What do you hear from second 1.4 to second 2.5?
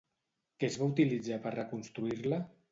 per reconstruir-la?